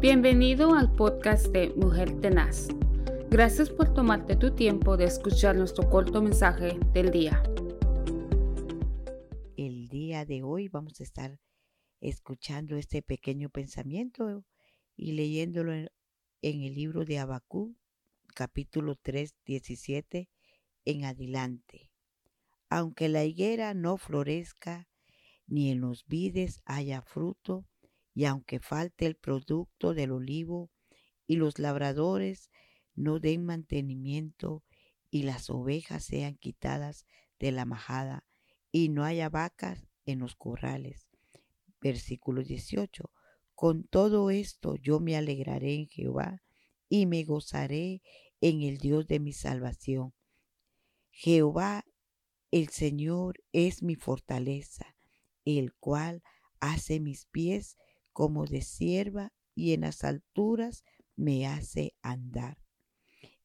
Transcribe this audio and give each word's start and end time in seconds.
Bienvenido 0.00 0.72
al 0.74 0.90
podcast 0.90 1.48
de 1.48 1.74
Mujer 1.76 2.22
Tenaz. 2.22 2.68
Gracias 3.28 3.68
por 3.68 3.92
tomarte 3.92 4.34
tu 4.34 4.54
tiempo 4.54 4.96
de 4.96 5.04
escuchar 5.04 5.56
nuestro 5.56 5.90
corto 5.90 6.22
mensaje 6.22 6.78
del 6.94 7.10
día. 7.10 7.42
El 9.58 9.88
día 9.88 10.24
de 10.24 10.42
hoy 10.42 10.68
vamos 10.68 10.98
a 11.00 11.02
estar 11.02 11.38
escuchando 12.00 12.78
este 12.78 13.02
pequeño 13.02 13.50
pensamiento 13.50 14.42
y 14.96 15.12
leyéndolo 15.12 15.74
en, 15.74 15.90
el 16.40 16.74
libro 16.74 17.04
de 17.04 17.18
Abacú, 17.18 17.76
capítulo 18.34 18.96
3, 18.96 19.34
17 19.44 20.30
en 20.86 21.04
adelante. 21.04 21.92
Aunque 22.70 23.10
la 23.10 23.26
higuera 23.26 23.74
no 23.74 23.98
florezca, 23.98 24.88
ni 25.46 25.70
en 25.70 25.82
los 25.82 26.06
vides 26.06 26.62
haya 26.64 27.02
fruto, 27.02 27.66
y 28.14 28.24
aunque 28.24 28.60
falte 28.60 29.06
el 29.06 29.16
producto 29.16 29.94
del 29.94 30.12
olivo, 30.12 30.70
y 31.26 31.36
los 31.36 31.58
labradores 31.58 32.50
no 32.94 33.20
den 33.20 33.44
mantenimiento, 33.44 34.64
y 35.10 35.22
las 35.22 35.50
ovejas 35.50 36.04
sean 36.04 36.36
quitadas 36.36 37.06
de 37.38 37.52
la 37.52 37.64
majada, 37.64 38.26
y 38.72 38.88
no 38.88 39.04
haya 39.04 39.28
vacas 39.28 39.86
en 40.04 40.20
los 40.20 40.36
corrales. 40.36 41.08
Versículo 41.80 42.42
18. 42.42 43.10
Con 43.54 43.84
todo 43.84 44.30
esto 44.30 44.76
yo 44.76 45.00
me 45.00 45.16
alegraré 45.16 45.74
en 45.74 45.88
Jehová, 45.88 46.42
y 46.88 47.06
me 47.06 47.24
gozaré 47.24 48.02
en 48.40 48.62
el 48.62 48.78
Dios 48.78 49.06
de 49.06 49.20
mi 49.20 49.32
salvación. 49.32 50.12
Jehová 51.10 51.84
el 52.50 52.70
Señor 52.70 53.44
es 53.52 53.82
mi 53.82 53.94
fortaleza, 53.94 54.96
el 55.44 55.72
cual 55.74 56.24
hace 56.58 56.98
mis 56.98 57.26
pies 57.26 57.76
como 58.12 58.46
de 58.46 58.62
sierva 58.62 59.32
y 59.54 59.72
en 59.72 59.82
las 59.82 60.04
alturas 60.04 60.84
me 61.16 61.46
hace 61.46 61.94
andar. 62.02 62.58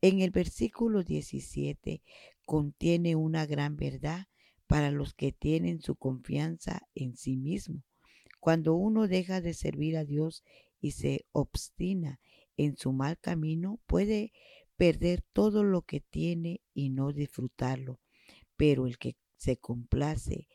En 0.00 0.20
el 0.20 0.30
versículo 0.30 1.04
17 1.04 2.02
contiene 2.44 3.16
una 3.16 3.46
gran 3.46 3.76
verdad 3.76 4.26
para 4.66 4.90
los 4.90 5.14
que 5.14 5.32
tienen 5.32 5.80
su 5.80 5.96
confianza 5.96 6.88
en 6.94 7.16
sí 7.16 7.36
mismo. 7.36 7.82
Cuando 8.40 8.74
uno 8.74 9.06
deja 9.06 9.40
de 9.40 9.54
servir 9.54 9.96
a 9.96 10.04
Dios 10.04 10.42
y 10.80 10.92
se 10.92 11.26
obstina 11.32 12.20
en 12.56 12.76
su 12.76 12.92
mal 12.92 13.18
camino, 13.18 13.80
puede 13.86 14.32
perder 14.76 15.22
todo 15.32 15.62
lo 15.62 15.82
que 15.82 16.00
tiene 16.00 16.60
y 16.74 16.90
no 16.90 17.12
disfrutarlo 17.12 18.00
pero 18.62 18.86
el 18.86 18.96
que 18.96 19.16
se 19.36 19.56
complace 19.56 20.46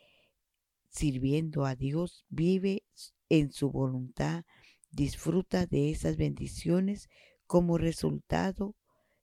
sirviendo 0.90 1.66
a 1.66 1.76
Dios 1.76 2.26
vive 2.30 2.86
en 3.30 3.52
su 3.52 3.72
voluntad, 3.72 4.46
disfruta 4.92 5.66
de 5.66 5.92
esas 5.92 6.18
bendiciones 6.18 7.10
como 7.46 7.78
resultado 7.78 8.76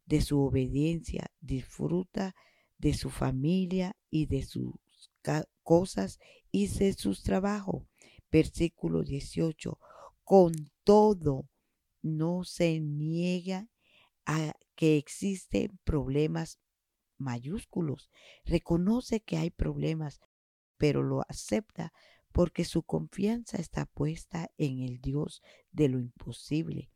de 0.07 0.21
su 0.21 0.41
obediencia, 0.41 1.31
disfruta 1.41 2.35
de 2.79 2.95
su 2.95 3.11
familia 3.11 3.97
y 4.11 4.27
de 4.27 4.43
sus 4.43 4.75
cosas 5.63 6.19
y 6.51 6.69
de 6.69 6.93
sus 6.93 7.23
trabajos. 7.23 7.85
Versículo 8.31 9.03
18. 9.03 9.79
Con 10.25 10.53
todo, 10.85 11.49
no 12.03 12.45
se 12.45 12.81
niega 12.81 13.69
a 14.27 14.55
que 14.75 14.97
existen 14.97 15.79
problemas 15.85 16.59
mayúsculos. 17.19 18.11
Reconoce 18.45 19.21
que 19.21 19.37
hay 19.37 19.51
problemas, 19.51 20.21
pero 20.77 21.03
lo 21.03 21.23
acepta 21.29 21.93
porque 22.35 22.65
su 22.65 22.83
confianza 22.83 23.59
está 23.59 23.87
puesta 23.87 24.51
en 24.59 24.81
el 24.81 25.01
Dios 25.01 25.41
de 25.71 25.89
lo 25.89 26.01
imposible. 26.01 26.91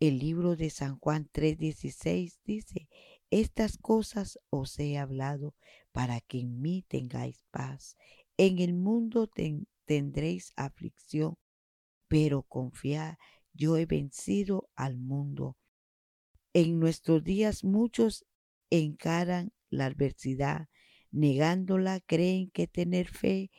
El 0.00 0.18
libro 0.18 0.56
de 0.56 0.70
San 0.70 0.98
Juan 0.98 1.28
3:16 1.30 2.40
dice, 2.46 2.88
estas 3.30 3.76
cosas 3.76 4.38
os 4.48 4.78
he 4.78 4.96
hablado 4.96 5.54
para 5.92 6.22
que 6.22 6.40
en 6.40 6.62
mí 6.62 6.82
tengáis 6.88 7.44
paz. 7.50 7.98
En 8.38 8.58
el 8.58 8.72
mundo 8.72 9.30
tendréis 9.84 10.54
aflicción, 10.56 11.36
pero 12.08 12.42
confiad, 12.42 13.16
yo 13.52 13.76
he 13.76 13.84
vencido 13.84 14.70
al 14.76 14.96
mundo. 14.96 15.58
En 16.54 16.80
nuestros 16.80 17.22
días 17.22 17.64
muchos 17.64 18.24
encaran 18.70 19.52
la 19.68 19.86
adversidad, 19.86 20.68
negándola, 21.10 22.00
creen 22.00 22.50
que 22.50 22.66
tener 22.66 23.08
fe 23.08 23.50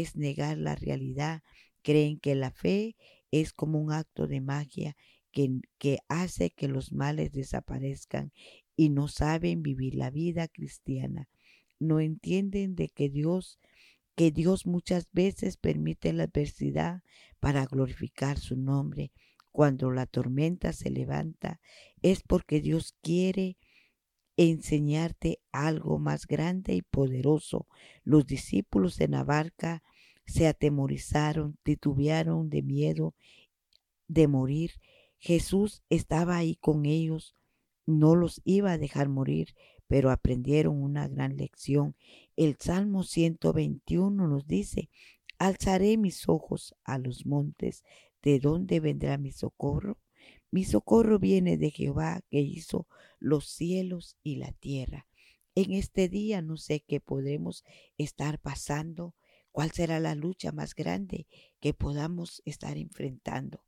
es 0.00 0.16
negar 0.16 0.56
la 0.56 0.74
realidad, 0.74 1.42
creen 1.82 2.18
que 2.18 2.34
la 2.34 2.50
fe 2.50 2.96
es 3.30 3.52
como 3.52 3.78
un 3.78 3.92
acto 3.92 4.26
de 4.26 4.40
magia 4.40 4.96
que, 5.32 5.60
que 5.76 5.98
hace 6.08 6.50
que 6.50 6.66
los 6.66 6.92
males 6.92 7.32
desaparezcan 7.32 8.32
y 8.74 8.88
no 8.88 9.08
saben 9.08 9.62
vivir 9.62 9.94
la 9.94 10.08
vida 10.10 10.48
cristiana. 10.48 11.28
No 11.78 12.00
entienden 12.00 12.74
de 12.74 12.88
que 12.88 13.10
Dios 13.10 13.58
que 14.14 14.30
Dios 14.30 14.66
muchas 14.66 15.08
veces 15.12 15.56
permite 15.56 16.12
la 16.12 16.24
adversidad 16.24 17.02
para 17.40 17.64
glorificar 17.64 18.38
su 18.38 18.56
nombre. 18.56 19.10
Cuando 19.50 19.90
la 19.90 20.06
tormenta 20.06 20.72
se 20.72 20.90
levanta 20.90 21.60
es 22.02 22.22
porque 22.22 22.60
Dios 22.60 22.94
quiere 23.02 23.58
enseñarte 24.36 25.40
algo 25.52 25.98
más 25.98 26.26
grande 26.26 26.74
y 26.74 26.82
poderoso. 26.82 27.66
Los 28.04 28.26
discípulos 28.26 29.00
en 29.00 29.12
la 29.12 29.24
barca 29.24 29.82
se 30.26 30.46
atemorizaron, 30.46 31.58
titubearon 31.62 32.48
de 32.48 32.62
miedo 32.62 33.14
de 34.08 34.28
morir. 34.28 34.72
Jesús 35.18 35.82
estaba 35.88 36.36
ahí 36.36 36.56
con 36.56 36.86
ellos, 36.86 37.36
no 37.86 38.14
los 38.14 38.40
iba 38.44 38.72
a 38.72 38.78
dejar 38.78 39.08
morir, 39.08 39.54
pero 39.86 40.10
aprendieron 40.10 40.82
una 40.82 41.08
gran 41.08 41.36
lección. 41.36 41.96
El 42.36 42.56
Salmo 42.58 43.02
121 43.02 44.26
nos 44.26 44.46
dice, 44.46 44.88
alzaré 45.38 45.96
mis 45.96 46.28
ojos 46.28 46.74
a 46.84 46.98
los 46.98 47.26
montes, 47.26 47.84
¿de 48.22 48.38
dónde 48.38 48.80
vendrá 48.80 49.18
mi 49.18 49.32
socorro? 49.32 49.98
Mi 50.50 50.64
socorro 50.64 51.18
viene 51.18 51.56
de 51.56 51.70
Jehová 51.70 52.22
que 52.30 52.40
hizo 52.40 52.86
los 53.18 53.46
cielos 53.48 54.16
y 54.22 54.36
la 54.36 54.52
tierra. 54.52 55.06
En 55.54 55.72
este 55.72 56.08
día 56.08 56.42
no 56.42 56.56
sé 56.56 56.80
qué 56.80 57.00
podremos 57.00 57.64
estar 57.98 58.38
pasando, 58.38 59.14
cuál 59.50 59.70
será 59.70 60.00
la 60.00 60.14
lucha 60.14 60.52
más 60.52 60.74
grande 60.74 61.26
que 61.60 61.74
podamos 61.74 62.42
estar 62.44 62.76
enfrentando. 62.76 63.64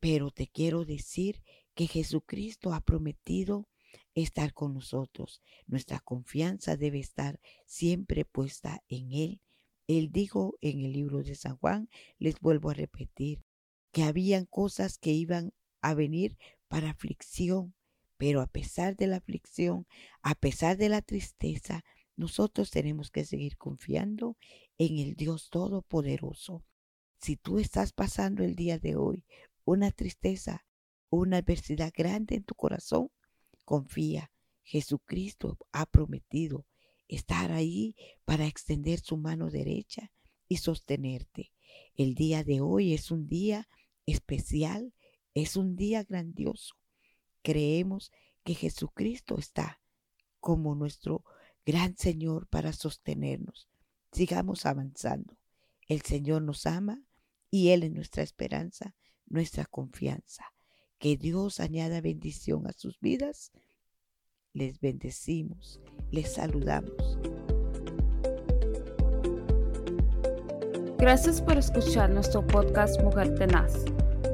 Pero 0.00 0.30
te 0.30 0.48
quiero 0.48 0.84
decir 0.84 1.42
que 1.74 1.86
Jesucristo 1.86 2.72
ha 2.72 2.80
prometido 2.80 3.68
estar 4.14 4.52
con 4.54 4.74
nosotros. 4.74 5.42
Nuestra 5.66 5.98
confianza 6.00 6.76
debe 6.76 7.00
estar 7.00 7.40
siempre 7.66 8.24
puesta 8.24 8.82
en 8.88 9.12
Él. 9.12 9.40
Él 9.86 10.10
dijo 10.12 10.56
en 10.60 10.80
el 10.80 10.92
libro 10.92 11.22
de 11.22 11.34
San 11.34 11.56
Juan, 11.58 11.88
les 12.18 12.40
vuelvo 12.40 12.70
a 12.70 12.74
repetir, 12.74 13.44
que 13.92 14.02
habían 14.02 14.46
cosas 14.46 14.98
que 14.98 15.12
iban 15.12 15.52
a 15.84 15.92
venir 15.92 16.38
para 16.66 16.90
aflicción, 16.90 17.74
pero 18.16 18.40
a 18.40 18.46
pesar 18.46 18.96
de 18.96 19.06
la 19.06 19.16
aflicción, 19.16 19.86
a 20.22 20.34
pesar 20.34 20.78
de 20.78 20.88
la 20.88 21.02
tristeza, 21.02 21.84
nosotros 22.16 22.70
tenemos 22.70 23.10
que 23.10 23.26
seguir 23.26 23.58
confiando 23.58 24.38
en 24.78 24.98
el 24.98 25.14
Dios 25.14 25.50
Todopoderoso. 25.50 26.64
Si 27.20 27.36
tú 27.36 27.58
estás 27.58 27.92
pasando 27.92 28.42
el 28.44 28.54
día 28.54 28.78
de 28.78 28.96
hoy 28.96 29.26
una 29.66 29.90
tristeza, 29.90 30.64
una 31.10 31.36
adversidad 31.38 31.92
grande 31.94 32.36
en 32.36 32.44
tu 32.44 32.54
corazón, 32.54 33.10
confía. 33.64 34.30
Jesucristo 34.62 35.58
ha 35.72 35.84
prometido 35.84 36.64
estar 37.08 37.52
ahí 37.52 37.94
para 38.24 38.46
extender 38.46 39.00
su 39.00 39.18
mano 39.18 39.50
derecha 39.50 40.12
y 40.48 40.56
sostenerte. 40.56 41.52
El 41.94 42.14
día 42.14 42.42
de 42.42 42.62
hoy 42.62 42.94
es 42.94 43.10
un 43.10 43.28
día 43.28 43.68
especial 44.06 44.94
es 45.34 45.56
un 45.56 45.76
día 45.76 46.04
grandioso. 46.04 46.76
Creemos 47.42 48.12
que 48.44 48.54
Jesucristo 48.54 49.36
está 49.38 49.80
como 50.40 50.74
nuestro 50.74 51.24
gran 51.66 51.96
Señor 51.96 52.46
para 52.48 52.72
sostenernos. 52.72 53.68
Sigamos 54.12 54.64
avanzando. 54.64 55.36
El 55.88 56.02
Señor 56.02 56.42
nos 56.42 56.66
ama 56.66 57.02
y 57.50 57.70
Él 57.70 57.82
es 57.82 57.92
nuestra 57.92 58.22
esperanza, 58.22 58.94
nuestra 59.26 59.64
confianza. 59.64 60.52
Que 60.98 61.16
Dios 61.16 61.60
añada 61.60 62.00
bendición 62.00 62.66
a 62.66 62.72
sus 62.72 63.00
vidas. 63.00 63.52
Les 64.52 64.78
bendecimos, 64.80 65.80
les 66.10 66.32
saludamos. 66.34 67.18
Gracias 70.96 71.42
por 71.42 71.58
escuchar 71.58 72.08
nuestro 72.10 72.46
podcast 72.46 73.02
Mujer 73.02 73.34
Tenaz. 73.34 73.84